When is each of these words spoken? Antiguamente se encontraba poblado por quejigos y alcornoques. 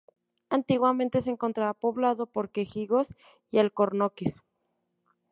Antiguamente 0.49 1.21
se 1.21 1.29
encontraba 1.29 1.75
poblado 1.75 2.25
por 2.25 2.49
quejigos 2.49 3.13
y 3.51 3.59
alcornoques. 3.59 4.33